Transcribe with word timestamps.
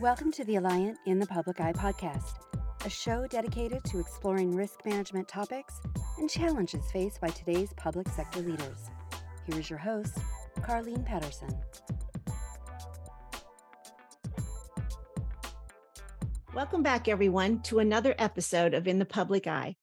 Welcome 0.00 0.32
to 0.32 0.46
the 0.46 0.54
Alliant 0.54 0.96
in 1.04 1.18
the 1.18 1.26
Public 1.26 1.60
Eye 1.60 1.74
podcast, 1.74 2.36
a 2.86 2.88
show 2.88 3.26
dedicated 3.26 3.84
to 3.84 3.98
exploring 4.00 4.56
risk 4.56 4.86
management 4.86 5.28
topics 5.28 5.74
and 6.16 6.30
challenges 6.30 6.90
faced 6.90 7.20
by 7.20 7.28
today's 7.28 7.74
public 7.74 8.08
sector 8.08 8.40
leaders. 8.40 8.78
Here's 9.44 9.68
your 9.68 9.78
host, 9.78 10.16
Carlene 10.60 11.04
Patterson. 11.04 11.50
Welcome 16.54 16.82
back, 16.82 17.06
everyone, 17.06 17.60
to 17.64 17.80
another 17.80 18.14
episode 18.18 18.72
of 18.72 18.88
In 18.88 18.98
the 18.98 19.04
Public 19.04 19.46
Eye. 19.46 19.74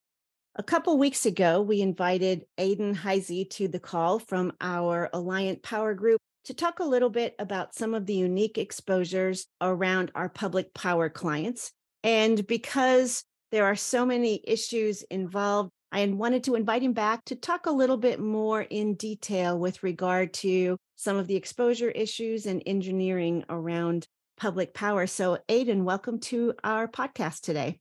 A 0.56 0.64
couple 0.64 0.98
weeks 0.98 1.26
ago, 1.26 1.62
we 1.62 1.80
invited 1.80 2.44
Aidan 2.58 2.96
Heisey 2.96 3.48
to 3.50 3.68
the 3.68 3.78
call 3.78 4.18
from 4.18 4.50
our 4.60 5.08
Alliant 5.14 5.62
Power 5.62 5.94
Group 5.94 6.20
to 6.48 6.54
talk 6.54 6.80
a 6.80 6.84
little 6.84 7.10
bit 7.10 7.34
about 7.38 7.74
some 7.74 7.92
of 7.92 8.06
the 8.06 8.14
unique 8.14 8.56
exposures 8.56 9.48
around 9.60 10.10
our 10.14 10.30
public 10.30 10.72
power 10.72 11.10
clients. 11.10 11.72
And 12.02 12.46
because 12.46 13.22
there 13.52 13.66
are 13.66 13.76
so 13.76 14.06
many 14.06 14.42
issues 14.46 15.02
involved, 15.10 15.68
I 15.92 16.06
wanted 16.06 16.44
to 16.44 16.54
invite 16.54 16.82
him 16.82 16.94
back 16.94 17.26
to 17.26 17.36
talk 17.36 17.66
a 17.66 17.70
little 17.70 17.98
bit 17.98 18.18
more 18.18 18.62
in 18.62 18.94
detail 18.94 19.58
with 19.58 19.82
regard 19.82 20.32
to 20.34 20.78
some 20.96 21.18
of 21.18 21.26
the 21.26 21.36
exposure 21.36 21.90
issues 21.90 22.46
and 22.46 22.62
engineering 22.64 23.44
around 23.50 24.06
public 24.38 24.72
power. 24.72 25.06
So, 25.06 25.36
Aidan, 25.50 25.84
welcome 25.84 26.18
to 26.20 26.54
our 26.64 26.88
podcast 26.88 27.42
today. 27.42 27.78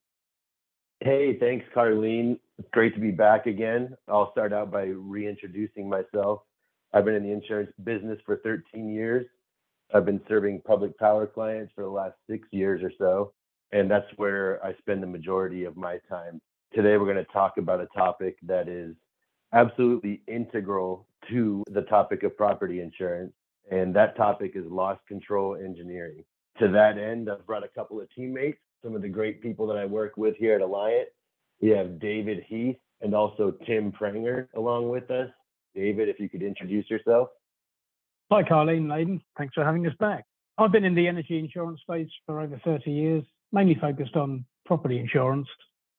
Hey, 0.99 1.37
thanks, 1.39 1.65
Carlene. 1.73 2.37
It's 2.59 2.67
great 2.73 2.93
to 2.95 2.99
be 2.99 3.11
back 3.11 3.45
again. 3.45 3.95
I'll 4.09 4.33
start 4.33 4.51
out 4.51 4.71
by 4.71 4.87
reintroducing 4.87 5.87
myself. 5.87 6.41
I've 6.93 7.05
been 7.05 7.15
in 7.15 7.23
the 7.23 7.31
insurance 7.31 7.71
business 7.83 8.19
for 8.25 8.37
13 8.37 8.89
years. 8.89 9.25
I've 9.93 10.05
been 10.05 10.21
serving 10.27 10.61
public 10.65 10.97
power 10.97 11.27
clients 11.27 11.71
for 11.75 11.83
the 11.83 11.89
last 11.89 12.15
six 12.29 12.47
years 12.51 12.81
or 12.83 12.91
so, 12.97 13.33
and 13.71 13.89
that's 13.89 14.07
where 14.17 14.63
I 14.65 14.73
spend 14.79 15.01
the 15.01 15.07
majority 15.07 15.63
of 15.63 15.77
my 15.77 15.99
time. 16.09 16.41
Today, 16.73 16.97
we're 16.97 17.11
going 17.11 17.17
to 17.17 17.31
talk 17.31 17.57
about 17.57 17.79
a 17.79 17.87
topic 17.87 18.37
that 18.43 18.67
is 18.67 18.95
absolutely 19.53 20.21
integral 20.27 21.07
to 21.29 21.63
the 21.71 21.83
topic 21.83 22.23
of 22.23 22.35
property 22.35 22.81
insurance, 22.81 23.33
and 23.71 23.95
that 23.95 24.17
topic 24.17 24.53
is 24.55 24.65
loss 24.69 24.99
control 25.07 25.55
engineering. 25.55 26.23
To 26.59 26.67
that 26.69 26.97
end, 26.97 27.29
I've 27.29 27.45
brought 27.45 27.63
a 27.63 27.69
couple 27.69 28.01
of 28.01 28.09
teammates, 28.13 28.59
some 28.83 28.95
of 28.95 29.01
the 29.01 29.09
great 29.09 29.41
people 29.41 29.67
that 29.67 29.77
I 29.77 29.85
work 29.85 30.17
with 30.17 30.35
here 30.37 30.55
at 30.55 30.61
Alliant. 30.61 31.05
We 31.61 31.69
have 31.69 31.99
David 31.99 32.43
Heath 32.47 32.77
and 33.01 33.13
also 33.13 33.53
Tim 33.65 33.91
Pranger 33.91 34.47
along 34.55 34.89
with 34.89 35.09
us. 35.11 35.29
David, 35.75 36.09
if 36.09 36.19
you 36.19 36.29
could 36.29 36.43
introduce 36.43 36.89
yourself. 36.89 37.29
Hi, 38.31 38.43
Carlene, 38.43 38.93
Aidan. 38.93 39.21
Thanks 39.37 39.53
for 39.53 39.63
having 39.63 39.85
us 39.87 39.93
back. 39.99 40.25
I've 40.57 40.71
been 40.71 40.83
in 40.83 40.95
the 40.95 41.07
energy 41.07 41.37
insurance 41.37 41.79
space 41.81 42.09
for 42.25 42.41
over 42.41 42.59
30 42.65 42.91
years, 42.91 43.23
mainly 43.51 43.75
focused 43.75 44.15
on 44.15 44.43
property 44.65 44.99
insurance. 44.99 45.47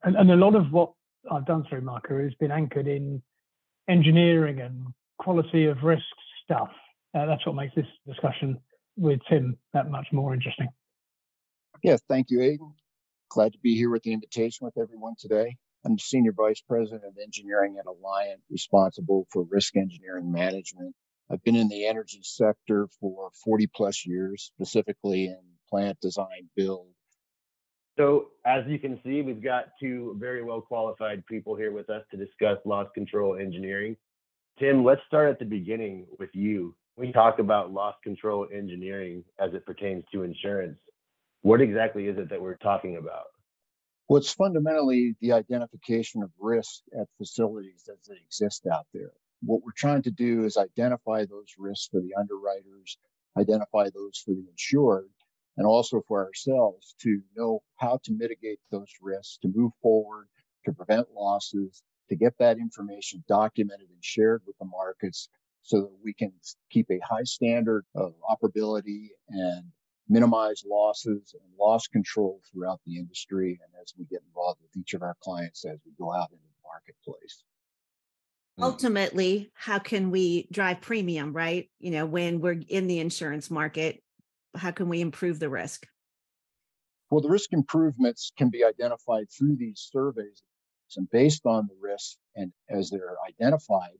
And, 0.03 0.17
and 0.17 0.31
a 0.31 0.37
lot 0.37 0.55
of 0.55 0.71
what 0.73 0.93
I've 1.31 1.47
done 1.47 1.65
through 1.69 1.83
my 1.83 2.01
career 2.01 2.25
has 2.25 2.35
been 2.35 2.51
anchored 2.51 2.89
in 2.89 3.23
engineering 3.89 4.61
and 4.61 4.87
quality 5.19 5.67
of 5.67 5.83
risk 5.83 6.03
stuff. 6.45 6.71
Uh, 7.15 7.27
that's 7.27 7.45
what 7.47 7.55
makes 7.55 7.75
this 7.75 7.87
discussion 8.07 8.59
with 8.97 9.21
Tim 9.29 9.57
that 9.73 9.91
much 9.91 10.09
more 10.13 10.35
interesting. 10.35 10.69
Yes, 11.83 12.03
thank 12.09 12.31
you, 12.31 12.43
Aidan. 12.43 12.75
Glad 13.31 13.53
to 13.53 13.59
be 13.61 13.77
here 13.77 13.91
with 13.91 14.03
the 14.03 14.13
invitation 14.13 14.65
with 14.65 14.77
everyone 14.77 15.15
today. 15.19 15.57
I'm 15.89 15.99
Senior 15.99 16.33
Vice 16.33 16.61
President 16.61 17.03
of 17.05 17.17
Engineering 17.17 17.79
at 17.79 17.87
Alliant, 17.87 18.43
responsible 18.51 19.27
for 19.33 19.45
risk 19.45 19.75
engineering 19.75 20.31
management. 20.31 20.95
I've 21.31 21.43
been 21.45 21.57
in 21.57 21.69
the 21.69 21.87
energy 21.87 22.21
sector 22.23 22.89
for 23.01 23.31
40 23.43 23.69
plus 23.75 24.05
years, 24.05 24.53
specifically 24.55 25.29
in 25.29 25.41
plant 25.71 25.99
design 26.03 26.51
build. 26.55 26.89
So, 27.99 28.27
as 28.45 28.65
you 28.67 28.79
can 28.79 29.01
see, 29.03 29.23
we've 29.23 29.43
got 29.43 29.69
two 29.81 30.15
very 30.21 30.45
well 30.45 30.61
qualified 30.61 31.25
people 31.25 31.57
here 31.57 31.73
with 31.73 31.89
us 31.89 32.03
to 32.11 32.19
discuss 32.19 32.59
loss 32.67 32.89
control 32.95 33.37
engineering. 33.37 33.97
Tim, 34.59 34.85
let's 34.85 35.01
start 35.07 35.31
at 35.31 35.39
the 35.39 35.47
beginning 35.47 36.05
with 36.19 36.31
you. 36.35 36.77
We 36.99 37.13
talk 37.13 37.39
about 37.39 37.73
loss 37.73 37.95
control 38.05 38.47
engineering 38.53 39.25
as 39.41 39.55
it 39.55 39.65
pertains 39.65 40.05
to 40.13 40.23
insurance. 40.23 40.77
What 41.41 41.63
exactly 41.63 42.09
is 42.09 42.19
it 42.19 42.29
that 42.29 42.43
we're 42.43 42.57
talking 42.57 42.99
about? 42.99 43.29
It's 44.11 44.33
fundamentally 44.33 45.17
the 45.21 45.33
identification 45.33 46.23
of 46.23 46.31
risk 46.39 46.83
at 46.99 47.09
facilities 47.19 47.89
as 47.93 48.07
they 48.07 48.17
exist 48.17 48.67
out 48.67 48.87
there. 48.95 49.13
What 49.43 49.63
we're 49.63 49.73
trying 49.77 50.03
to 50.03 50.11
do 50.11 50.45
is 50.45 50.57
identify 50.57 51.27
those 51.27 51.55
risks 51.59 51.89
for 51.89 52.01
the 52.01 52.15
underwriters, 52.19 52.99
identify 53.39 53.91
those 53.91 54.19
for 54.25 54.33
the 54.33 54.47
insured, 54.51 55.11
and 55.59 55.67
also 55.67 56.03
for 56.09 56.25
ourselves 56.25 56.95
to 57.03 57.21
know 57.37 57.63
how 57.77 57.99
to 58.05 58.13
mitigate 58.13 58.61
those 58.71 58.91
risks, 59.03 59.39
to 59.43 59.53
move 59.55 59.73
forward, 59.83 60.29
to 60.65 60.73
prevent 60.73 61.09
losses, 61.15 61.83
to 62.09 62.17
get 62.17 62.33
that 62.39 62.59
information 62.59 63.23
documented 63.29 63.91
and 63.91 64.03
shared 64.03 64.43
with 64.47 64.57
the 64.59 64.65
markets 64.65 65.29
so 65.63 65.83
that 65.83 65.99
we 66.03 66.15
can 66.15 66.33
keep 66.71 66.87
a 66.91 67.01
high 67.07 67.25
standard 67.25 67.85
of 67.95 68.15
operability 68.29 69.09
and 69.29 69.65
minimize 70.09 70.65
losses 70.67 71.35
and 71.35 71.43
loss 71.59 71.87
control 71.87 72.41
throughout 72.51 72.81
the 72.87 72.97
industry 72.97 73.59
and 73.63 73.83
as 73.83 73.93
we 73.99 74.05
get 74.07 74.23
involved 74.27 74.61
with 74.63 74.77
each 74.77 74.95
of 74.95 75.03
our 75.03 75.17
clients 75.23 75.65
as 75.65 75.79
we 75.85 75.93
go 75.99 76.13
out 76.13 76.31
into 76.31 76.43
the 76.43 76.69
marketplace. 76.69 77.45
Hmm. 78.57 78.65
Ultimately 78.65 79.51
how 79.55 79.79
can 79.79 80.11
we 80.11 80.49
drive 80.51 80.81
premium 80.81 81.33
right? 81.33 81.69
You 81.79 81.91
know 81.91 82.07
when 82.07 82.41
we're 82.41 82.61
in 82.69 82.87
the 82.87 83.01
insurance 83.01 83.51
market 83.51 84.03
how 84.57 84.71
can 84.71 84.89
we 84.89 85.01
improve 85.01 85.39
the 85.39 85.51
risk? 85.51 85.87
Well 87.11 87.21
the 87.21 87.31
risk 87.31 87.53
improvements 87.53 88.33
can 88.37 88.51
be 88.51 88.65
identified 88.65 89.27
through 89.31 89.57
these 89.57 89.89
surveys 89.93 90.43
and 90.97 91.09
based 91.11 91.45
on 91.45 91.69
the 91.69 91.77
risk 91.81 92.17
and 92.35 92.53
as 92.71 92.91
they're 92.91 93.17
identified 93.29 93.99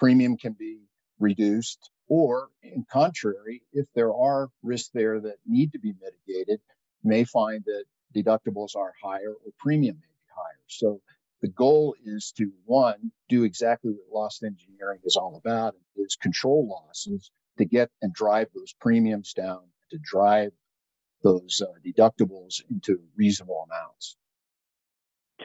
premium 0.00 0.36
can 0.36 0.52
be 0.52 0.78
reduced, 1.20 1.90
or 2.08 2.48
in 2.62 2.84
contrary, 2.90 3.62
if 3.72 3.86
there 3.94 4.12
are 4.12 4.48
risks 4.62 4.90
there 4.92 5.20
that 5.20 5.36
need 5.46 5.72
to 5.72 5.78
be 5.78 5.94
mitigated, 6.00 6.60
may 7.04 7.24
find 7.24 7.62
that 7.66 7.84
deductibles 8.14 8.74
are 8.76 8.92
higher 9.02 9.32
or 9.32 9.52
premium 9.58 9.96
may 9.96 10.00
be 10.00 10.28
higher. 10.34 10.64
So 10.66 11.00
the 11.42 11.48
goal 11.48 11.94
is 12.04 12.32
to 12.36 12.50
one, 12.64 13.12
do 13.28 13.44
exactly 13.44 13.92
what 13.92 14.22
loss 14.22 14.42
engineering 14.42 15.00
is 15.04 15.16
all 15.16 15.36
about, 15.36 15.74
is 15.96 16.16
control 16.16 16.68
losses 16.68 17.30
to 17.58 17.64
get 17.64 17.90
and 18.02 18.12
drive 18.12 18.48
those 18.54 18.74
premiums 18.80 19.32
down, 19.32 19.60
to 19.90 19.98
drive 20.02 20.52
those 21.22 21.62
uh, 21.62 21.72
deductibles 21.86 22.62
into 22.70 23.00
reasonable 23.16 23.66
amounts. 23.70 24.16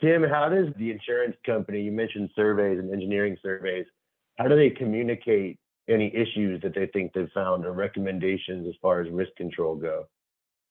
Tim, 0.01 0.23
how 0.23 0.49
does 0.49 0.73
the 0.77 0.91
insurance 0.91 1.35
company, 1.45 1.81
you 1.81 1.91
mentioned 1.91 2.29
surveys 2.35 2.79
and 2.79 2.91
engineering 2.91 3.37
surveys, 3.41 3.85
how 4.37 4.47
do 4.47 4.55
they 4.55 4.69
communicate 4.69 5.57
any 5.87 6.13
issues 6.15 6.61
that 6.61 6.73
they 6.73 6.87
think 6.87 7.13
they've 7.13 7.29
found 7.33 7.65
or 7.65 7.73
recommendations 7.73 8.67
as 8.67 8.75
far 8.81 9.01
as 9.01 9.11
risk 9.11 9.35
control 9.35 9.75
go? 9.75 10.07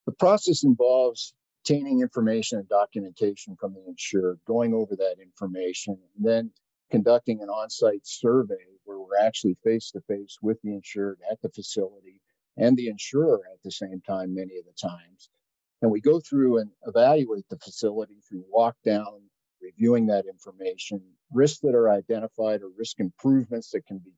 The 0.06 0.12
process 0.12 0.64
involves 0.64 1.34
obtaining 1.60 2.00
information 2.00 2.58
and 2.58 2.68
documentation 2.68 3.56
from 3.56 3.74
the 3.74 3.84
insured, 3.86 4.38
going 4.46 4.74
over 4.74 4.96
that 4.96 5.16
information, 5.22 5.96
and 6.16 6.26
then 6.26 6.50
conducting 6.90 7.40
an 7.40 7.48
on 7.48 7.70
site 7.70 8.06
survey 8.06 8.66
where 8.84 8.98
we're 8.98 9.18
actually 9.24 9.56
face 9.64 9.90
to 9.92 10.00
face 10.02 10.36
with 10.42 10.60
the 10.62 10.74
insured 10.74 11.18
at 11.30 11.40
the 11.40 11.48
facility 11.48 12.20
and 12.56 12.76
the 12.76 12.88
insurer 12.88 13.40
at 13.52 13.62
the 13.62 13.70
same 13.70 14.00
time, 14.06 14.34
many 14.34 14.58
of 14.58 14.64
the 14.66 14.72
times. 14.72 15.30
And 15.80 15.90
we 15.90 16.00
go 16.00 16.20
through 16.20 16.58
and 16.58 16.70
evaluate 16.86 17.48
the 17.48 17.58
facility 17.58 18.20
through 18.28 18.44
walk 18.48 18.76
down, 18.84 19.22
reviewing 19.60 20.06
that 20.06 20.26
information, 20.26 21.02
risks 21.32 21.60
that 21.60 21.74
are 21.74 21.90
identified 21.90 22.62
or 22.62 22.70
risk 22.76 23.00
improvements 23.00 23.70
that 23.70 23.86
can 23.86 23.98
be 23.98 24.12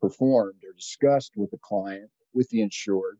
performed 0.00 0.62
or 0.64 0.72
discussed 0.72 1.32
with 1.36 1.50
the 1.50 1.58
client, 1.58 2.10
with 2.32 2.48
the 2.50 2.62
insured, 2.62 3.18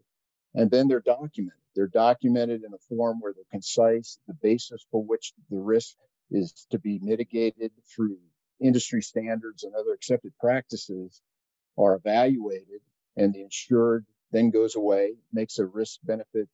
and 0.54 0.70
then 0.70 0.88
they're 0.88 1.00
documented. 1.00 1.60
They're 1.76 1.86
documented 1.86 2.64
in 2.64 2.74
a 2.74 2.78
form 2.78 3.20
where 3.20 3.32
they're 3.32 3.44
concise, 3.50 4.18
the 4.26 4.34
basis 4.34 4.84
for 4.90 5.02
which 5.02 5.32
the 5.50 5.58
risk 5.58 5.96
is 6.30 6.66
to 6.70 6.78
be 6.78 6.98
mitigated 7.02 7.70
through 7.94 8.18
industry 8.60 9.02
standards 9.02 9.64
and 9.64 9.74
other 9.74 9.92
accepted 9.92 10.32
practices 10.40 11.22
are 11.78 11.94
evaluated, 11.94 12.80
and 13.16 13.32
the 13.32 13.42
insured 13.42 14.04
then 14.32 14.50
goes 14.50 14.76
away, 14.76 15.14
makes 15.32 15.58
a 15.58 15.66
risk 15.66 16.00
benefit 16.04 16.48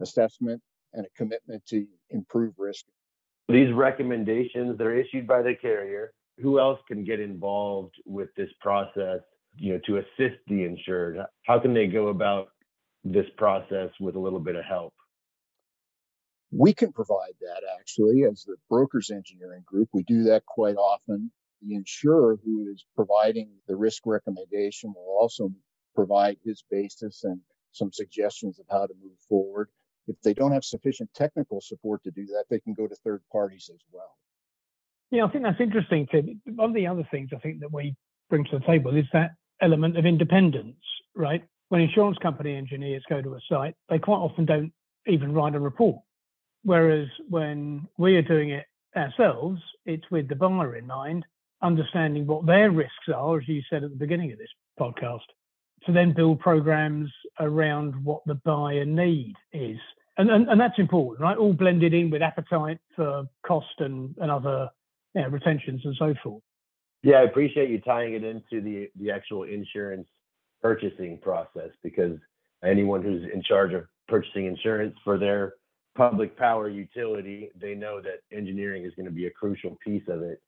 assessment 0.00 0.62
and 0.92 1.04
a 1.06 1.10
commitment 1.16 1.64
to 1.66 1.86
improve 2.10 2.54
risk. 2.58 2.84
These 3.48 3.72
recommendations, 3.72 4.78
they're 4.78 4.98
issued 4.98 5.26
by 5.26 5.42
the 5.42 5.54
carrier. 5.54 6.12
Who 6.40 6.60
else 6.60 6.78
can 6.86 7.04
get 7.04 7.18
involved 7.18 7.94
with 8.06 8.28
this 8.36 8.50
process 8.60 9.20
you 9.58 9.74
know, 9.74 9.80
to 9.86 9.98
assist 9.98 10.38
the 10.46 10.64
insured? 10.64 11.18
How 11.44 11.58
can 11.58 11.74
they 11.74 11.86
go 11.86 12.08
about 12.08 12.48
this 13.04 13.26
process 13.36 13.90
with 14.00 14.16
a 14.16 14.18
little 14.18 14.40
bit 14.40 14.56
of 14.56 14.64
help? 14.64 14.94
We 16.50 16.72
can 16.72 16.92
provide 16.92 17.34
that 17.40 17.62
actually 17.78 18.24
as 18.24 18.44
the 18.44 18.56
brokers 18.70 19.10
engineering 19.10 19.62
group. 19.66 19.88
We 19.92 20.02
do 20.04 20.24
that 20.24 20.46
quite 20.46 20.76
often. 20.76 21.30
The 21.62 21.74
insurer 21.74 22.38
who 22.42 22.70
is 22.72 22.84
providing 22.94 23.50
the 23.66 23.76
risk 23.76 24.02
recommendation 24.06 24.94
will 24.94 25.18
also 25.20 25.50
provide 25.94 26.38
his 26.44 26.64
basis 26.70 27.24
and 27.24 27.40
some 27.72 27.92
suggestions 27.92 28.58
of 28.58 28.66
how 28.70 28.86
to 28.86 28.94
move 29.02 29.18
forward. 29.28 29.68
If 30.06 30.16
they 30.22 30.32
don't 30.32 30.52
have 30.52 30.64
sufficient 30.64 31.10
technical 31.14 31.60
support 31.60 32.02
to 32.04 32.10
do 32.10 32.24
that, 32.26 32.44
they 32.48 32.60
can 32.60 32.72
go 32.72 32.86
to 32.86 32.94
third 32.96 33.22
parties 33.30 33.68
as 33.72 33.80
well. 33.92 34.16
Yeah, 35.10 35.24
I 35.24 35.30
think 35.30 35.44
that's 35.44 35.60
interesting, 35.60 36.06
Tim. 36.10 36.40
One 36.54 36.70
of 36.70 36.74
the 36.74 36.86
other 36.86 37.06
things 37.10 37.30
I 37.34 37.38
think 37.38 37.60
that 37.60 37.72
we 37.72 37.94
bring 38.30 38.44
to 38.44 38.58
the 38.58 38.64
table 38.64 38.96
is 38.96 39.06
that 39.12 39.30
element 39.60 39.96
of 39.96 40.06
independence, 40.06 40.76
right? 41.14 41.42
When 41.68 41.80
insurance 41.80 42.18
company 42.18 42.56
engineers 42.56 43.02
go 43.08 43.20
to 43.20 43.34
a 43.34 43.40
site, 43.48 43.74
they 43.88 43.98
quite 43.98 44.16
often 44.16 44.46
don't 44.46 44.72
even 45.06 45.32
write 45.32 45.54
a 45.54 45.60
report. 45.60 45.98
Whereas 46.62 47.08
when 47.28 47.86
we 47.98 48.16
are 48.16 48.22
doing 48.22 48.50
it 48.50 48.66
ourselves, 48.96 49.60
it's 49.86 50.10
with 50.10 50.28
the 50.28 50.34
buyer 50.34 50.76
in 50.76 50.86
mind, 50.86 51.24
understanding 51.62 52.26
what 52.26 52.46
their 52.46 52.70
risks 52.70 53.08
are, 53.14 53.38
as 53.38 53.48
you 53.48 53.62
said 53.68 53.84
at 53.84 53.90
the 53.90 53.96
beginning 53.96 54.32
of 54.32 54.38
this 54.38 54.48
podcast, 54.78 55.20
to 55.86 55.92
then 55.92 56.12
build 56.12 56.40
programs 56.40 57.10
around 57.40 57.94
what 58.04 58.22
the 58.26 58.34
buyer 58.34 58.84
need 58.84 59.34
is. 59.52 59.78
And, 60.16 60.30
and, 60.30 60.48
and 60.48 60.60
that's 60.60 60.78
important, 60.78 61.20
right? 61.20 61.36
All 61.36 61.52
blended 61.52 61.94
in 61.94 62.10
with 62.10 62.22
appetite 62.22 62.78
for 62.96 63.24
cost 63.46 63.66
and, 63.78 64.14
and 64.18 64.30
other 64.30 64.68
you 65.14 65.22
know, 65.22 65.28
retentions 65.28 65.82
and 65.84 65.94
so 65.96 66.14
forth. 66.22 66.42
Yeah, 67.02 67.16
I 67.16 67.22
appreciate 67.22 67.70
you 67.70 67.80
tying 67.80 68.14
it 68.14 68.24
into 68.24 68.60
the 68.60 68.88
the 68.98 69.10
actual 69.10 69.44
insurance 69.44 70.08
purchasing 70.60 71.18
process 71.18 71.70
because 71.82 72.18
anyone 72.64 73.02
who's 73.02 73.22
in 73.32 73.42
charge 73.42 73.72
of 73.72 73.84
purchasing 74.08 74.46
insurance 74.46 74.96
for 75.04 75.18
their 75.18 75.54
public 75.96 76.36
power 76.36 76.68
utility, 76.68 77.50
they 77.60 77.74
know 77.74 78.00
that 78.00 78.20
engineering 78.36 78.84
is 78.84 78.92
going 78.96 79.06
to 79.06 79.12
be 79.12 79.26
a 79.26 79.30
crucial 79.30 79.76
piece 79.84 80.02
of 80.08 80.22
it. 80.22 80.40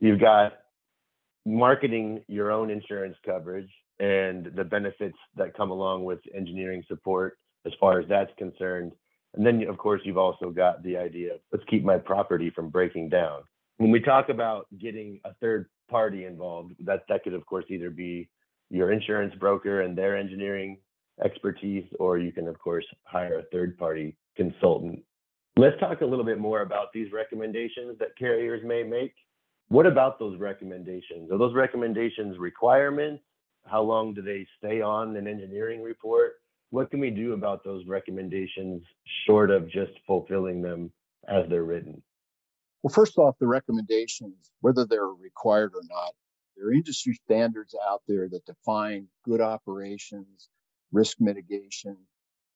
You've 0.00 0.20
got 0.20 0.52
marketing 1.44 2.22
your 2.28 2.50
own 2.50 2.70
insurance 2.70 3.16
coverage 3.24 3.70
and 4.00 4.50
the 4.54 4.64
benefits 4.64 5.16
that 5.36 5.56
come 5.56 5.70
along 5.70 6.04
with 6.04 6.20
engineering 6.34 6.84
support 6.88 7.38
as 7.66 7.72
far 7.80 8.00
as 8.00 8.08
that's 8.08 8.30
concerned. 8.38 8.92
And 9.34 9.44
then, 9.44 9.62
of 9.68 9.78
course, 9.78 10.00
you've 10.04 10.18
also 10.18 10.50
got 10.50 10.82
the 10.82 10.96
idea 10.96 11.34
of 11.34 11.40
let's 11.52 11.64
keep 11.68 11.84
my 11.84 11.98
property 11.98 12.50
from 12.54 12.68
breaking 12.70 13.08
down. 13.08 13.42
When 13.78 13.90
we 13.90 14.00
talk 14.00 14.28
about 14.28 14.66
getting 14.78 15.20
a 15.24 15.34
third 15.34 15.68
party 15.88 16.24
involved, 16.24 16.74
that, 16.84 17.04
that 17.08 17.24
could, 17.24 17.34
of 17.34 17.44
course, 17.46 17.64
either 17.68 17.90
be 17.90 18.28
your 18.70 18.92
insurance 18.92 19.34
broker 19.36 19.82
and 19.82 19.96
their 19.96 20.16
engineering 20.16 20.78
expertise, 21.24 21.84
or 21.98 22.18
you 22.18 22.32
can, 22.32 22.46
of 22.48 22.58
course, 22.58 22.84
hire 23.04 23.38
a 23.38 23.44
third 23.52 23.76
party 23.78 24.16
consultant. 24.36 25.02
Let's 25.56 25.78
talk 25.80 26.00
a 26.02 26.06
little 26.06 26.24
bit 26.24 26.38
more 26.38 26.62
about 26.62 26.92
these 26.92 27.12
recommendations 27.12 27.98
that 27.98 28.16
carriers 28.16 28.62
may 28.64 28.84
make. 28.84 29.14
What 29.68 29.86
about 29.86 30.18
those 30.18 30.38
recommendations? 30.38 31.30
Are 31.32 31.38
those 31.38 31.54
recommendations 31.54 32.38
requirements? 32.38 33.22
How 33.66 33.82
long 33.82 34.14
do 34.14 34.22
they 34.22 34.46
stay 34.56 34.80
on 34.80 35.16
an 35.16 35.26
engineering 35.26 35.82
report? 35.82 36.34
What 36.70 36.90
can 36.90 37.00
we 37.00 37.10
do 37.10 37.32
about 37.32 37.64
those 37.64 37.84
recommendations 37.86 38.82
short 39.26 39.50
of 39.50 39.70
just 39.70 39.92
fulfilling 40.06 40.62
them 40.62 40.92
as 41.28 41.44
they're 41.48 41.64
written? 41.64 42.02
Well, 42.82 42.92
first 42.92 43.18
off, 43.18 43.36
the 43.40 43.46
recommendations, 43.46 44.50
whether 44.60 44.86
they're 44.86 45.06
required 45.06 45.72
or 45.74 45.82
not, 45.88 46.12
there 46.56 46.68
are 46.68 46.72
industry 46.72 47.14
standards 47.24 47.74
out 47.88 48.02
there 48.08 48.28
that 48.28 48.46
define 48.46 49.08
good 49.24 49.40
operations, 49.40 50.48
risk 50.92 51.18
mitigation, 51.20 51.96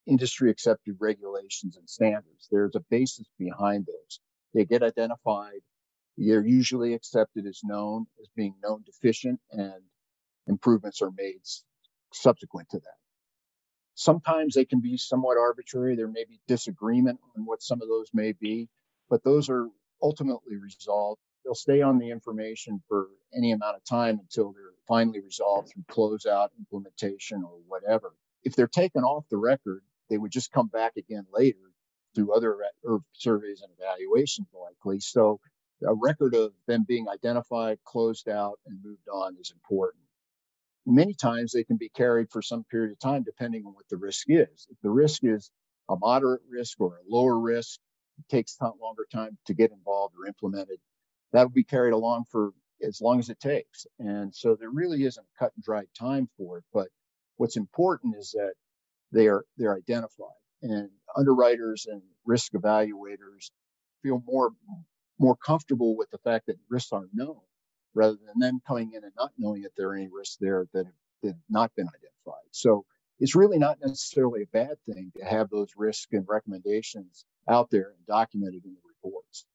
industry 0.07 0.51
accepted 0.51 0.97
regulations 1.01 1.77
and 1.77 1.89
standards. 1.89 2.49
There's 2.51 2.77
a 2.77 2.85
basis 2.91 3.27
behind 3.39 3.87
those. 3.87 4.21
They 4.55 4.65
get 4.65 4.83
identified. 4.83 5.61
They're 6.19 6.47
usually 6.47 6.95
accepted 6.95 7.47
as 7.47 7.61
known 7.65 8.07
as 8.21 8.29
being 8.37 8.55
known 8.63 8.83
deficient 8.85 9.41
and 9.51 9.83
improvements 10.47 11.03
are 11.03 11.13
made 11.13 11.41
subsequent 12.13 12.69
to 12.71 12.79
that. 12.79 12.97
Sometimes 13.95 14.55
they 14.55 14.65
can 14.65 14.81
be 14.81 14.97
somewhat 14.97 15.37
arbitrary. 15.39 15.97
There 15.97 16.09
may 16.09 16.25
be 16.25 16.41
disagreement 16.49 17.21
on 17.37 17.45
what 17.45 17.63
some 17.63 17.83
of 17.83 17.89
those 17.89 18.09
may 18.15 18.33
be, 18.33 18.69
but 19.11 19.23
those 19.25 19.49
are 19.49 19.69
ultimately 20.03 20.57
resolved. 20.57 21.21
They'll 21.45 21.55
stay 21.55 21.83
on 21.83 21.99
the 21.99 22.11
information 22.11 22.83
for 22.89 23.09
any 23.37 23.53
amount 23.53 23.77
of 23.77 23.85
time 23.85 24.19
until 24.21 24.53
they're 24.53 24.75
finally 24.87 25.21
resolved 25.21 25.73
through 25.73 25.85
closeout, 25.91 26.49
implementation, 26.59 27.43
or 27.45 27.59
whatever. 27.67 28.15
If 28.45 28.55
they're 28.55 28.67
taken 28.67 29.03
off 29.03 29.25
the 29.31 29.37
record, 29.37 29.83
they 30.11 30.19
would 30.19 30.33
just 30.33 30.53
come 30.53 30.69
back 30.69 30.93
again 30.97 31.27
later 31.33 31.59
through 32.15 32.35
other 32.35 32.59
surveys 33.13 33.63
and 33.63 33.73
evaluations, 33.79 34.49
likely. 34.53 35.01
So 35.01 35.41
a 35.87 35.95
record 35.95 36.35
of 36.35 36.53
them 36.67 36.85
being 36.87 37.09
identified, 37.09 37.79
closed 37.85 38.29
out, 38.29 38.59
and 38.67 38.79
moved 38.85 39.09
on 39.13 39.37
is 39.41 39.53
important. 39.53 40.05
Many 40.85 41.15
times 41.15 41.53
they 41.53 41.65
can 41.65 41.77
be 41.77 41.89
carried 41.89 42.31
for 42.31 42.43
some 42.43 42.65
period 42.65 42.93
of 42.93 42.99
time, 42.99 43.23
depending 43.23 43.65
on 43.67 43.73
what 43.73 43.89
the 43.89 43.97
risk 43.97 44.27
is. 44.29 44.67
If 44.71 44.77
the 44.83 44.91
risk 44.91 45.25
is 45.25 45.51
a 45.89 45.97
moderate 45.97 46.43
risk 46.49 46.81
or 46.81 46.97
a 46.97 47.09
lower 47.09 47.39
risk, 47.39 47.79
takes 48.29 48.57
longer 48.61 49.07
time 49.13 49.39
to 49.47 49.55
get 49.55 49.73
involved 49.73 50.15
or 50.19 50.27
implemented. 50.27 50.79
That 51.33 51.45
will 51.45 51.51
be 51.51 51.65
carried 51.65 51.93
along 51.93 52.25
for 52.31 52.53
as 52.83 53.01
long 53.01 53.19
as 53.19 53.31
it 53.31 53.41
takes. 53.41 53.87
And 53.99 54.35
so 54.35 54.57
there 54.57 54.71
really 54.71 55.05
isn't 55.05 55.25
a 55.25 55.39
cut 55.39 55.53
and 55.55 55.65
dried 55.65 55.89
time 55.99 56.29
for 56.37 56.59
it. 56.59 56.65
But 56.73 56.89
what's 57.37 57.57
important 57.57 58.17
is 58.19 58.33
that 58.33 58.55
they 59.13 59.29
are 59.29 59.45
they're 59.57 59.77
identified 59.77 60.29
and 60.63 60.91
underwriters 61.17 61.87
and 61.91 62.03
risk 62.25 62.53
evaluators 62.53 63.51
feel 64.03 64.23
more 64.27 64.51
more 65.19 65.37
comfortable 65.37 65.97
with 65.97 66.11
the 66.11 66.19
fact 66.19 66.47
that 66.47 66.57
risks 66.69 66.93
are 66.93 67.09
known 67.13 67.41
rather 67.95 68.17
than 68.27 68.39
them 68.39 68.61
coming 68.67 68.93
in 68.95 69.05
and 69.05 69.13
not 69.17 69.31
knowing 69.39 69.63
that 69.63 69.73
there 69.77 69.91
are 69.91 69.95
any 69.95 70.09
risks 70.11 70.37
there 70.41 70.67
that 70.73 70.87
have, 70.87 70.95
that 71.23 71.29
have 71.29 71.37
not 71.51 71.71
been 71.77 71.87
identified. 71.87 72.49
So 72.51 72.85
it's 73.23 73.37
really 73.37 73.59
not 73.59 73.79
necessarily 73.81 74.43
a 74.43 74.47
bad 74.47 74.77
thing 74.85 75.13
to 75.17 75.25
have 75.25 75.49
those 75.49 75.69
risks 75.77 76.09
and 76.11 76.27
recommendations 76.29 77.25
out 77.49 77.71
there 77.71 77.93
and 77.97 78.07
documented 78.09 78.65
in 78.65 78.73
the 78.73 78.81
reports. 78.89 79.47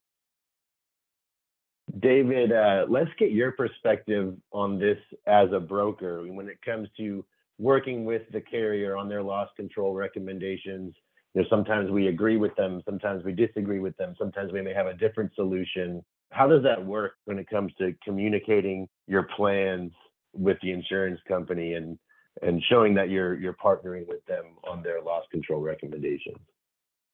David, 2.00 2.50
uh, 2.50 2.86
let's 2.88 3.10
get 3.18 3.30
your 3.30 3.52
perspective 3.52 4.34
on 4.52 4.78
this 4.78 4.96
as 5.26 5.48
a 5.52 5.60
broker 5.60 6.22
when 6.32 6.48
it 6.48 6.56
comes 6.64 6.88
to 6.96 7.22
working 7.58 8.06
with 8.06 8.22
the 8.32 8.40
carrier 8.40 8.96
on 8.96 9.06
their 9.06 9.22
loss 9.22 9.50
control 9.54 9.94
recommendations. 9.94 10.94
You 11.34 11.42
know, 11.42 11.48
sometimes 11.50 11.90
we 11.90 12.06
agree 12.06 12.38
with 12.38 12.56
them, 12.56 12.80
sometimes 12.86 13.22
we 13.22 13.32
disagree 13.32 13.80
with 13.80 13.96
them, 13.98 14.14
sometimes 14.18 14.50
we 14.50 14.62
may 14.62 14.72
have 14.72 14.86
a 14.86 14.94
different 14.94 15.34
solution. 15.34 16.02
How 16.30 16.46
does 16.46 16.62
that 16.62 16.82
work 16.82 17.12
when 17.26 17.38
it 17.38 17.50
comes 17.50 17.72
to 17.78 17.94
communicating 18.02 18.88
your 19.06 19.24
plans 19.36 19.92
with 20.32 20.56
the 20.62 20.72
insurance 20.72 21.20
company 21.28 21.74
and 21.74 21.98
and 22.42 22.62
showing 22.68 22.94
that 22.94 23.10
you're 23.10 23.38
you're 23.38 23.54
partnering 23.54 24.06
with 24.06 24.24
them 24.26 24.44
on 24.68 24.82
their 24.82 25.00
loss 25.00 25.24
control 25.30 25.60
recommendations? 25.60 26.38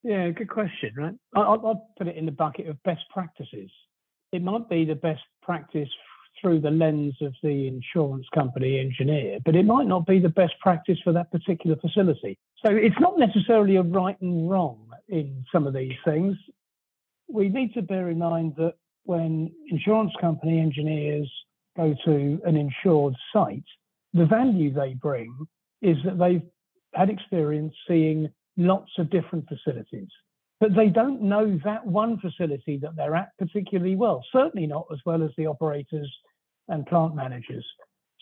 Yeah, 0.03 0.29
good 0.29 0.49
question, 0.49 0.93
right? 0.95 1.15
I'll, 1.35 1.65
I'll 1.65 1.89
put 1.97 2.07
it 2.07 2.15
in 2.15 2.25
the 2.25 2.31
bucket 2.31 2.67
of 2.67 2.81
best 2.83 3.01
practices. 3.11 3.71
It 4.31 4.43
might 4.43 4.69
be 4.69 4.85
the 4.85 4.95
best 4.95 5.21
practice 5.41 5.89
through 6.39 6.61
the 6.61 6.69
lens 6.69 7.15
of 7.21 7.33
the 7.41 7.67
insurance 7.67 8.27
company 8.33 8.79
engineer, 8.79 9.39
but 9.45 9.55
it 9.55 9.65
might 9.65 9.87
not 9.87 10.05
be 10.05 10.19
the 10.19 10.29
best 10.29 10.53
practice 10.59 10.99
for 11.03 11.13
that 11.13 11.31
particular 11.31 11.75
facility. 11.77 12.37
So 12.63 12.71
it's 12.71 12.99
not 12.99 13.17
necessarily 13.17 13.77
a 13.77 13.81
right 13.81 14.19
and 14.21 14.49
wrong 14.49 14.89
in 15.07 15.43
some 15.51 15.65
of 15.65 15.73
these 15.73 15.95
things. 16.03 16.35
We 17.27 17.49
need 17.49 17.73
to 17.73 17.81
bear 17.81 18.09
in 18.09 18.19
mind 18.19 18.55
that 18.57 18.75
when 19.05 19.51
insurance 19.69 20.13
company 20.19 20.59
engineers 20.59 21.31
go 21.77 21.95
to 22.05 22.41
an 22.45 22.55
insured 22.55 23.15
site, 23.33 23.63
the 24.15 24.25
value 24.25 24.73
they 24.73 24.93
bring 24.95 25.35
is 25.81 25.97
that 26.05 26.17
they've 26.17 26.41
had 26.93 27.09
experience 27.09 27.73
seeing 27.87 28.29
lots 28.57 28.91
of 28.97 29.09
different 29.09 29.45
facilities, 29.47 30.07
but 30.59 30.73
they 30.73 30.87
don't 30.87 31.21
know 31.21 31.59
that 31.65 31.85
one 31.85 32.17
facility 32.19 32.79
that 32.81 32.95
they're 32.95 33.15
at 33.15 33.37
particularly 33.37 33.95
well, 33.95 34.23
certainly 34.31 34.65
not 34.65 34.87
as 34.91 34.99
well 35.05 35.21
as 35.21 35.31
the 35.37 35.45
operators 35.45 36.11
and 36.69 36.85
plant 36.87 37.13
managers. 37.13 37.65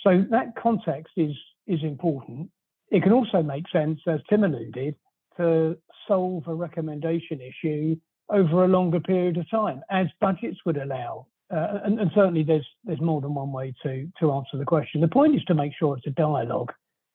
So 0.01 0.25
that 0.31 0.55
context 0.61 1.13
is, 1.15 1.35
is 1.67 1.83
important. 1.83 2.49
It 2.89 3.03
can 3.03 3.13
also 3.13 3.43
make 3.43 3.69
sense, 3.71 3.99
as 4.07 4.19
Tim 4.29 4.43
alluded, 4.43 4.95
to 5.37 5.77
solve 6.07 6.47
a 6.47 6.53
recommendation 6.53 7.39
issue 7.39 7.95
over 8.29 8.65
a 8.65 8.67
longer 8.67 8.99
period 8.99 9.37
of 9.37 9.49
time, 9.49 9.81
as 9.89 10.07
budgets 10.19 10.57
would 10.65 10.77
allow. 10.77 11.27
Uh, 11.53 11.81
and, 11.83 11.99
and, 11.99 12.09
certainly 12.15 12.41
there's 12.41 12.67
there's 12.83 13.01
more 13.01 13.21
than 13.21 13.35
one 13.35 13.51
way 13.51 13.73
to 13.83 14.09
to 14.19 14.31
answer 14.31 14.57
the 14.57 14.65
question. 14.65 15.01
The 15.01 15.07
point 15.07 15.35
is 15.35 15.43
to 15.45 15.53
make 15.53 15.73
sure 15.77 15.95
it's 15.95 16.07
a 16.07 16.11
dialogue 16.11 16.71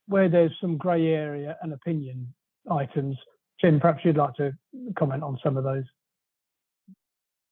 where 0.06 0.28
there's 0.28 0.52
some 0.60 0.76
grey 0.76 1.08
area 1.08 1.56
and 1.62 1.72
opinion 1.72 2.32
items. 2.70 3.16
Tim, 3.60 3.80
perhaps 3.80 4.04
you'd 4.04 4.16
like 4.16 4.34
to 4.34 4.52
comment 4.96 5.24
on 5.24 5.40
some 5.42 5.56
of 5.56 5.64
those. 5.64 5.84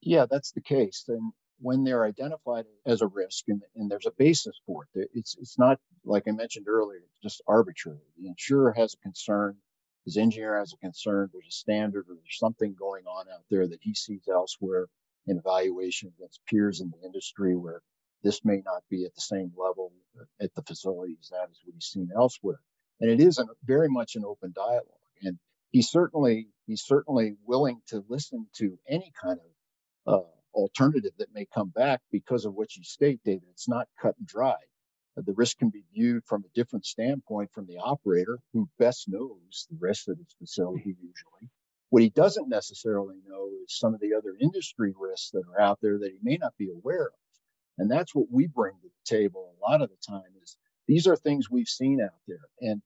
Yeah, 0.00 0.26
that's 0.30 0.52
the 0.52 0.60
case. 0.60 1.04
And 1.08 1.32
when 1.58 1.82
they're 1.82 2.04
identified 2.04 2.66
as 2.84 3.00
a 3.00 3.08
risk 3.08 3.48
and, 3.48 3.62
and 3.74 3.90
there's 3.90 4.06
a 4.06 4.12
basis 4.16 4.56
for 4.64 4.86
it, 4.94 5.10
it's 5.12 5.36
it's 5.40 5.58
not 5.58 5.80
like 6.04 6.24
I 6.28 6.30
mentioned 6.30 6.68
earlier, 6.68 7.02
just 7.20 7.42
arbitrary. 7.48 7.98
The 8.20 8.28
insurer 8.28 8.72
has 8.74 8.94
a 8.94 8.98
concern, 8.98 9.56
his 10.04 10.16
engineer 10.16 10.56
has 10.58 10.72
a 10.72 10.76
concern, 10.76 11.30
there's 11.32 11.48
a 11.48 11.50
standard 11.50 12.06
or 12.08 12.14
there's 12.14 12.38
something 12.38 12.76
going 12.78 13.06
on 13.06 13.26
out 13.34 13.44
there 13.50 13.66
that 13.66 13.80
he 13.82 13.92
sees 13.94 14.28
elsewhere 14.32 14.86
in 15.26 15.38
evaluation 15.38 16.12
against 16.16 16.40
peers 16.46 16.80
in 16.80 16.90
the 16.90 17.06
industry 17.06 17.56
where 17.56 17.82
this 18.22 18.44
may 18.44 18.62
not 18.64 18.82
be 18.90 19.04
at 19.04 19.14
the 19.14 19.20
same 19.20 19.52
level 19.56 19.92
at 20.40 20.54
the 20.54 20.62
facilities 20.62 21.28
that 21.30 21.48
what 21.64 21.74
he's 21.74 21.86
seen 21.86 22.10
elsewhere. 22.16 22.60
And 23.00 23.10
it 23.10 23.20
is 23.20 23.42
very 23.64 23.88
much 23.88 24.16
an 24.16 24.24
open 24.24 24.52
dialogue. 24.54 24.84
And 25.22 25.38
he's 25.70 25.90
certainly 25.90 26.48
he's 26.66 26.82
certainly 26.82 27.34
willing 27.44 27.80
to 27.88 28.04
listen 28.08 28.46
to 28.56 28.78
any 28.88 29.12
kind 29.20 29.38
of 30.06 30.14
uh, 30.14 30.26
alternative 30.54 31.12
that 31.18 31.34
may 31.34 31.46
come 31.54 31.68
back 31.68 32.00
because 32.10 32.44
of 32.44 32.54
what 32.54 32.74
you 32.76 32.82
state, 32.84 33.20
David. 33.24 33.44
It's 33.50 33.68
not 33.68 33.88
cut 34.00 34.16
and 34.18 34.26
dry. 34.26 34.56
The 35.16 35.32
risk 35.32 35.58
can 35.58 35.70
be 35.70 35.84
viewed 35.94 36.24
from 36.26 36.44
a 36.44 36.54
different 36.54 36.84
standpoint 36.84 37.50
from 37.52 37.66
the 37.66 37.78
operator 37.78 38.38
who 38.52 38.68
best 38.78 39.08
knows 39.08 39.66
the 39.70 39.76
risk 39.80 40.08
of 40.08 40.18
his 40.18 40.34
facility 40.38 40.94
usually. 41.00 41.50
What 41.90 42.02
he 42.02 42.10
doesn't 42.10 42.48
necessarily 42.48 43.16
know 43.26 43.48
is 43.64 43.78
some 43.78 43.94
of 43.94 44.00
the 44.00 44.14
other 44.14 44.36
industry 44.40 44.92
risks 44.98 45.30
that 45.30 45.44
are 45.48 45.60
out 45.60 45.78
there 45.80 45.98
that 45.98 46.12
he 46.12 46.18
may 46.22 46.36
not 46.36 46.56
be 46.58 46.70
aware 46.70 47.06
of. 47.06 47.12
And 47.78 47.90
that's 47.90 48.14
what 48.14 48.26
we 48.30 48.46
bring 48.46 48.74
to 48.82 48.88
the 48.88 49.16
table 49.16 49.54
a 49.60 49.70
lot 49.70 49.82
of 49.82 49.90
the 49.90 49.96
time 50.06 50.22
is 50.42 50.56
these 50.88 51.06
are 51.06 51.16
things 51.16 51.50
we've 51.50 51.68
seen 51.68 52.00
out 52.00 52.20
there. 52.26 52.40
And 52.60 52.82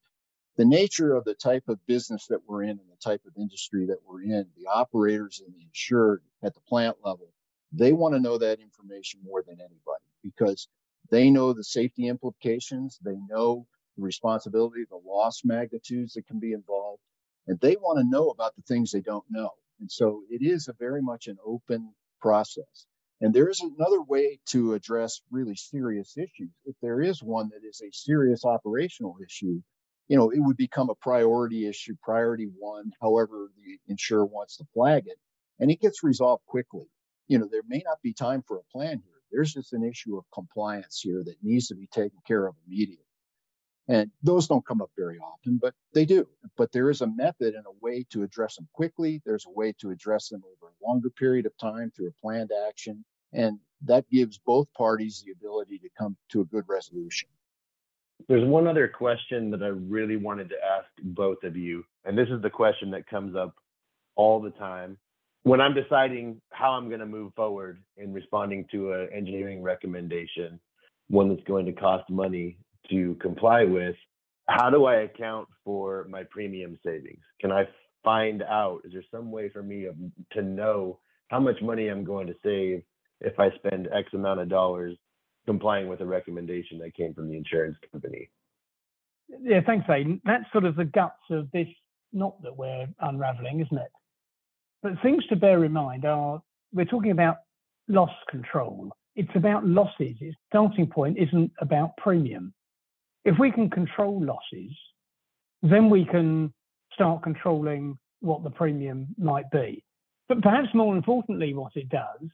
the 0.56 0.64
nature 0.64 1.14
of 1.14 1.24
the 1.24 1.34
type 1.34 1.64
of 1.68 1.84
business 1.86 2.26
that 2.26 2.40
we're 2.46 2.64
in 2.64 2.70
and 2.70 2.80
the 2.90 3.02
type 3.02 3.22
of 3.26 3.32
industry 3.38 3.86
that 3.86 3.98
we're 4.06 4.22
in, 4.22 4.46
the 4.58 4.66
operators 4.66 5.40
and 5.44 5.54
the 5.54 5.62
insured 5.62 6.22
at 6.42 6.54
the 6.54 6.60
plant 6.68 6.96
level, 7.04 7.28
they 7.72 7.92
want 7.92 8.14
to 8.14 8.20
know 8.20 8.36
that 8.38 8.60
information 8.60 9.20
more 9.24 9.42
than 9.46 9.60
anybody 9.60 10.04
because 10.22 10.68
they 11.10 11.30
know 11.30 11.52
the 11.52 11.64
safety 11.64 12.08
implications, 12.08 12.98
they 13.02 13.16
know 13.28 13.66
the 13.96 14.02
responsibility, 14.02 14.84
the 14.90 15.00
loss 15.04 15.42
magnitudes 15.44 16.14
that 16.14 16.26
can 16.26 16.40
be 16.40 16.52
involved, 16.52 17.00
and 17.46 17.58
they 17.60 17.76
want 17.76 17.98
to 17.98 18.08
know 18.08 18.28
about 18.30 18.54
the 18.56 18.62
things 18.62 18.90
they 18.90 19.00
don't 19.00 19.24
know. 19.30 19.50
And 19.80 19.90
so 19.90 20.22
it 20.30 20.42
is 20.42 20.68
a 20.68 20.74
very 20.78 21.02
much 21.02 21.26
an 21.26 21.38
open 21.44 21.92
process. 22.20 22.86
And 23.20 23.34
there 23.34 23.48
is 23.48 23.60
another 23.60 24.02
way 24.02 24.38
to 24.46 24.74
address 24.74 25.20
really 25.30 25.56
serious 25.56 26.16
issues. 26.16 26.50
If 26.64 26.76
there 26.80 27.02
is 27.02 27.22
one 27.22 27.50
that 27.50 27.66
is 27.66 27.82
a 27.82 27.90
serious 27.92 28.44
operational 28.44 29.16
issue, 29.24 29.60
you 30.08 30.16
know, 30.16 30.30
it 30.30 30.40
would 30.40 30.56
become 30.56 30.90
a 30.90 30.94
priority 30.94 31.66
issue, 31.66 31.94
priority 32.02 32.48
one, 32.58 32.92
however 33.00 33.50
the 33.56 33.78
insurer 33.88 34.26
wants 34.26 34.56
to 34.56 34.64
flag 34.72 35.04
it, 35.06 35.18
and 35.58 35.70
it 35.70 35.80
gets 35.80 36.02
resolved 36.02 36.44
quickly. 36.46 36.86
You 37.28 37.38
know, 37.38 37.48
there 37.50 37.62
may 37.68 37.82
not 37.84 38.02
be 38.02 38.12
time 38.12 38.42
for 38.46 38.58
a 38.58 38.72
plan 38.72 39.02
here. 39.04 39.14
There's 39.30 39.52
just 39.52 39.72
an 39.72 39.84
issue 39.84 40.16
of 40.16 40.24
compliance 40.34 41.00
here 41.00 41.22
that 41.24 41.36
needs 41.42 41.68
to 41.68 41.76
be 41.76 41.86
taken 41.86 42.18
care 42.26 42.46
of 42.46 42.56
immediately. 42.66 43.04
And 43.88 44.10
those 44.22 44.46
don't 44.46 44.64
come 44.64 44.80
up 44.80 44.90
very 44.96 45.18
often, 45.18 45.58
but 45.60 45.74
they 45.94 46.04
do. 46.04 46.28
But 46.56 46.70
there 46.70 46.90
is 46.90 47.00
a 47.00 47.06
method 47.06 47.54
and 47.54 47.66
a 47.66 47.84
way 47.84 48.04
to 48.10 48.22
address 48.22 48.56
them 48.56 48.68
quickly. 48.72 49.20
There's 49.24 49.46
a 49.46 49.50
way 49.50 49.72
to 49.80 49.90
address 49.90 50.28
them 50.28 50.42
over 50.44 50.70
a 50.70 50.86
longer 50.86 51.10
period 51.10 51.46
of 51.46 51.56
time 51.58 51.90
through 51.96 52.08
a 52.08 52.20
planned 52.20 52.50
action. 52.68 53.04
And 53.32 53.58
that 53.84 54.08
gives 54.10 54.38
both 54.38 54.72
parties 54.74 55.22
the 55.24 55.32
ability 55.32 55.78
to 55.78 55.88
come 55.98 56.16
to 56.30 56.42
a 56.42 56.44
good 56.44 56.64
resolution. 56.68 57.28
There's 58.28 58.46
one 58.46 58.66
other 58.66 58.86
question 58.86 59.50
that 59.50 59.62
I 59.62 59.68
really 59.68 60.16
wanted 60.16 60.50
to 60.50 60.56
ask 60.56 60.86
both 61.02 61.42
of 61.42 61.56
you. 61.56 61.84
And 62.04 62.16
this 62.16 62.28
is 62.28 62.42
the 62.42 62.50
question 62.50 62.90
that 62.90 63.06
comes 63.06 63.34
up 63.34 63.54
all 64.14 64.40
the 64.40 64.50
time. 64.50 64.98
When 65.42 65.60
I'm 65.60 65.74
deciding 65.74 66.40
how 66.50 66.72
I'm 66.72 66.88
going 66.88 67.00
to 67.00 67.06
move 67.06 67.32
forward 67.34 67.82
in 67.96 68.12
responding 68.12 68.66
to 68.72 68.92
an 68.92 69.08
engineering 69.12 69.62
recommendation, 69.62 70.60
one 71.08 71.28
that's 71.30 71.46
going 71.46 71.64
to 71.66 71.72
cost 71.72 72.08
money 72.10 72.58
to 72.90 73.14
comply 73.16 73.64
with, 73.64 73.96
how 74.48 74.70
do 74.70 74.84
I 74.84 75.02
account 75.02 75.48
for 75.64 76.06
my 76.10 76.24
premium 76.24 76.78
savings? 76.84 77.22
Can 77.40 77.52
I 77.52 77.68
find 78.02 78.42
out? 78.42 78.80
Is 78.84 78.92
there 78.92 79.04
some 79.10 79.30
way 79.30 79.48
for 79.48 79.62
me 79.62 79.86
to 80.32 80.42
know 80.42 80.98
how 81.28 81.40
much 81.40 81.60
money 81.62 81.88
I'm 81.88 82.04
going 82.04 82.26
to 82.26 82.34
save 82.42 82.82
if 83.20 83.38
I 83.38 83.50
spend 83.56 83.88
X 83.92 84.08
amount 84.12 84.40
of 84.40 84.48
dollars 84.48 84.96
complying 85.46 85.88
with 85.88 86.00
a 86.00 86.06
recommendation 86.06 86.78
that 86.78 86.94
came 86.94 87.14
from 87.14 87.28
the 87.28 87.36
insurance 87.36 87.76
company? 87.92 88.28
Yeah, 89.40 89.60
thanks, 89.64 89.88
Aidan. 89.88 90.20
That's 90.24 90.50
sort 90.52 90.64
of 90.64 90.76
the 90.76 90.84
guts 90.84 91.14
of 91.30 91.50
this 91.52 91.68
knot 92.12 92.42
that 92.42 92.56
we're 92.56 92.88
unraveling, 93.00 93.60
isn't 93.60 93.78
it? 93.78 93.92
But 94.82 94.92
things 95.02 95.24
to 95.26 95.36
bear 95.36 95.64
in 95.64 95.72
mind 95.72 96.04
are 96.04 96.42
we're 96.72 96.86
talking 96.86 97.12
about 97.12 97.36
loss 97.88 98.10
control. 98.28 98.90
It's 99.14 99.30
about 99.34 99.66
losses. 99.66 100.16
Its 100.20 100.36
starting 100.48 100.86
point 100.86 101.18
isn't 101.18 101.52
about 101.60 101.96
premium 101.98 102.52
if 103.24 103.38
we 103.38 103.50
can 103.50 103.70
control 103.70 104.22
losses, 104.24 104.72
then 105.62 105.90
we 105.90 106.04
can 106.04 106.52
start 106.92 107.22
controlling 107.22 107.98
what 108.20 108.42
the 108.42 108.50
premium 108.50 109.08
might 109.18 109.50
be. 109.50 109.82
But 110.28 110.42
perhaps 110.42 110.68
more 110.74 110.96
importantly, 110.96 111.54
what 111.54 111.72
it 111.74 111.88
does 111.88 112.30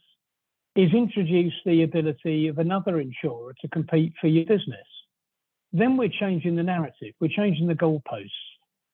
is 0.76 0.92
introduce 0.92 1.54
the 1.64 1.82
ability 1.82 2.48
of 2.48 2.58
another 2.58 3.00
insurer 3.00 3.54
to 3.60 3.68
compete 3.68 4.12
for 4.20 4.26
your 4.26 4.44
business. 4.44 4.86
Then 5.72 5.96
we're 5.96 6.08
changing 6.08 6.56
the 6.56 6.62
narrative, 6.62 7.14
we're 7.20 7.28
changing 7.28 7.66
the 7.66 7.74
goalposts, 7.74 8.30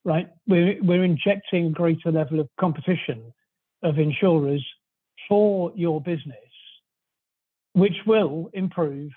right? 0.05 0.29
We're, 0.47 0.83
we're 0.83 1.05
injecting 1.05 1.67
a 1.67 1.71
greater 1.71 2.11
level 2.13 2.41
of 2.41 2.49
competition 2.59 3.33
of 3.83 3.99
insurers 3.99 4.65
for 5.29 5.73
your 5.75 6.01
business, 6.01 6.37
which 7.73 7.97
will 8.07 8.51
improve 8.53 9.11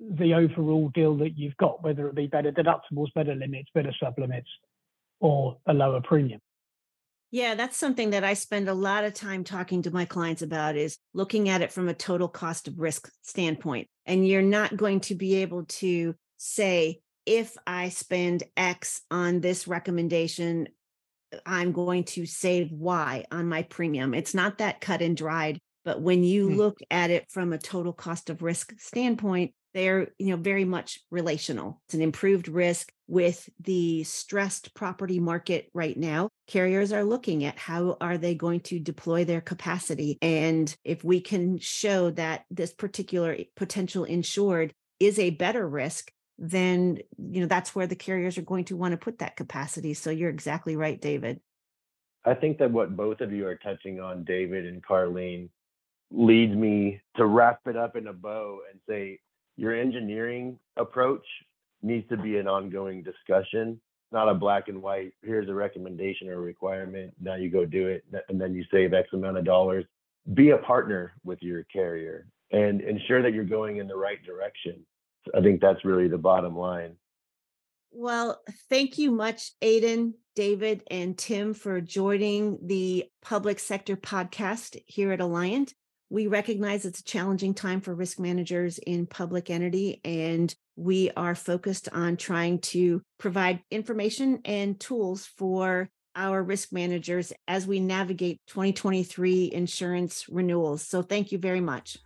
the 0.00 0.34
overall 0.34 0.88
deal 0.94 1.16
that 1.18 1.36
you've 1.36 1.56
got, 1.56 1.82
whether 1.82 2.08
it 2.08 2.14
be 2.14 2.26
better 2.26 2.50
deductibles, 2.50 3.12
better 3.14 3.34
limits, 3.34 3.70
better 3.74 3.94
sublimits, 4.02 4.46
or 5.20 5.58
a 5.66 5.74
lower 5.74 6.00
premium. 6.00 6.40
Yeah, 7.32 7.54
that's 7.54 7.76
something 7.76 8.10
that 8.10 8.24
I 8.24 8.34
spend 8.34 8.68
a 8.68 8.74
lot 8.74 9.04
of 9.04 9.14
time 9.14 9.44
talking 9.44 9.82
to 9.82 9.92
my 9.92 10.04
clients 10.04 10.42
about 10.42 10.76
is 10.76 10.98
looking 11.14 11.48
at 11.48 11.62
it 11.62 11.70
from 11.70 11.88
a 11.88 11.94
total 11.94 12.26
cost 12.26 12.66
of 12.66 12.80
risk 12.80 13.08
standpoint. 13.22 13.88
And 14.04 14.26
you're 14.26 14.42
not 14.42 14.76
going 14.76 15.00
to 15.00 15.14
be 15.14 15.36
able 15.36 15.64
to 15.66 16.16
say, 16.38 17.00
if 17.26 17.56
I 17.66 17.90
spend 17.90 18.42
X 18.56 19.02
on 19.12 19.40
this 19.40 19.68
recommendation, 19.68 20.68
I'm 21.46 21.70
going 21.70 22.04
to 22.04 22.26
save 22.26 22.72
Y 22.72 23.24
on 23.30 23.48
my 23.48 23.62
premium. 23.62 24.14
It's 24.14 24.34
not 24.34 24.58
that 24.58 24.80
cut 24.80 25.00
and 25.00 25.16
dried. 25.16 25.60
But 25.84 26.02
when 26.02 26.24
you 26.24 26.48
hmm. 26.48 26.56
look 26.56 26.78
at 26.90 27.10
it 27.10 27.30
from 27.30 27.52
a 27.52 27.58
total 27.58 27.92
cost 27.92 28.28
of 28.28 28.42
risk 28.42 28.74
standpoint, 28.78 29.52
they're 29.74 30.08
you 30.18 30.30
know 30.30 30.36
very 30.36 30.64
much 30.64 31.00
relational. 31.10 31.80
It's 31.86 31.94
an 31.94 32.02
improved 32.02 32.48
risk 32.48 32.92
with 33.06 33.48
the 33.60 34.04
stressed 34.04 34.74
property 34.74 35.18
market 35.18 35.70
right 35.74 35.96
now. 35.96 36.28
Carriers 36.46 36.92
are 36.92 37.04
looking 37.04 37.44
at 37.44 37.58
how 37.58 37.96
are 38.00 38.18
they 38.18 38.34
going 38.34 38.60
to 38.60 38.78
deploy 38.78 39.24
their 39.24 39.40
capacity 39.40 40.18
and 40.22 40.74
if 40.84 41.04
we 41.04 41.20
can 41.20 41.58
show 41.58 42.10
that 42.12 42.44
this 42.50 42.72
particular 42.72 43.36
potential 43.56 44.04
insured 44.04 44.72
is 44.98 45.18
a 45.18 45.30
better 45.30 45.68
risk 45.68 46.10
then 46.40 46.98
you 47.18 47.40
know 47.40 47.46
that's 47.46 47.74
where 47.74 47.86
the 47.86 47.94
carriers 47.94 48.38
are 48.38 48.42
going 48.42 48.64
to 48.64 48.76
want 48.76 48.92
to 48.92 48.96
put 48.96 49.18
that 49.18 49.36
capacity. 49.36 49.94
So 49.94 50.10
you're 50.10 50.30
exactly 50.30 50.74
right 50.74 51.00
david. 51.00 51.40
I 52.24 52.34
think 52.34 52.58
that 52.58 52.70
what 52.70 52.96
both 52.96 53.20
of 53.20 53.32
you 53.32 53.46
are 53.46 53.56
touching 53.56 54.00
on 54.00 54.24
david 54.24 54.66
and 54.66 54.82
carlene 54.82 55.50
leads 56.10 56.54
me 56.54 57.00
to 57.16 57.26
wrap 57.26 57.60
it 57.66 57.76
up 57.76 57.94
in 57.94 58.08
a 58.08 58.12
bow 58.12 58.60
and 58.70 58.80
say 58.88 59.20
your 59.60 59.74
engineering 59.74 60.58
approach 60.78 61.26
needs 61.82 62.08
to 62.08 62.16
be 62.16 62.38
an 62.38 62.48
ongoing 62.48 63.02
discussion, 63.02 63.78
not 64.10 64.26
a 64.26 64.32
black 64.32 64.68
and 64.68 64.80
white, 64.80 65.12
here's 65.22 65.50
a 65.50 65.54
recommendation 65.54 66.30
or 66.30 66.34
a 66.34 66.40
requirement, 66.40 67.12
now 67.20 67.34
you 67.34 67.50
go 67.50 67.66
do 67.66 67.86
it, 67.88 68.02
and 68.30 68.40
then 68.40 68.54
you 68.54 68.64
save 68.72 68.94
X 68.94 69.10
amount 69.12 69.36
of 69.36 69.44
dollars. 69.44 69.84
Be 70.32 70.50
a 70.50 70.56
partner 70.56 71.12
with 71.24 71.42
your 71.42 71.64
carrier 71.64 72.26
and 72.52 72.80
ensure 72.80 73.20
that 73.20 73.34
you're 73.34 73.44
going 73.44 73.76
in 73.76 73.86
the 73.86 73.96
right 73.96 74.22
direction. 74.24 74.80
I 75.36 75.42
think 75.42 75.60
that's 75.60 75.84
really 75.84 76.08
the 76.08 76.16
bottom 76.16 76.56
line. 76.56 76.96
Well, 77.92 78.40
thank 78.70 78.96
you 78.96 79.10
much, 79.10 79.52
Aidan, 79.60 80.14
David, 80.34 80.84
and 80.90 81.18
Tim 81.18 81.52
for 81.52 81.82
joining 81.82 82.66
the 82.66 83.10
public 83.20 83.58
sector 83.58 83.96
podcast 83.96 84.80
here 84.86 85.12
at 85.12 85.20
Alliant 85.20 85.74
we 86.10 86.26
recognize 86.26 86.84
it's 86.84 87.00
a 87.00 87.04
challenging 87.04 87.54
time 87.54 87.80
for 87.80 87.94
risk 87.94 88.18
managers 88.18 88.78
in 88.78 89.06
public 89.06 89.48
entity 89.48 90.00
and 90.04 90.54
we 90.76 91.10
are 91.16 91.34
focused 91.34 91.88
on 91.92 92.16
trying 92.16 92.58
to 92.58 93.00
provide 93.18 93.62
information 93.70 94.40
and 94.44 94.78
tools 94.80 95.26
for 95.38 95.88
our 96.16 96.42
risk 96.42 96.72
managers 96.72 97.32
as 97.46 97.64
we 97.66 97.78
navigate 97.78 98.40
2023 98.48 99.52
insurance 99.52 100.26
renewals. 100.28 100.82
So 100.82 101.02
thank 101.02 101.30
you 101.30 101.38
very 101.38 101.60
much. 101.60 101.96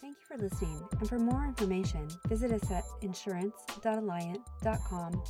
Thank 0.00 0.16
you 0.16 0.22
for 0.26 0.38
listening. 0.38 0.80
And 0.98 1.06
for 1.08 1.18
more 1.18 1.44
information, 1.44 2.08
visit 2.28 2.52
us 2.52 2.70
at 2.70 2.84
insurance.alliant.com 3.02 5.22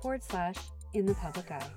forward 0.00 0.22
slash 0.22 0.56
in 0.94 1.04
the 1.04 1.14
public 1.14 1.50
eye. 1.50 1.70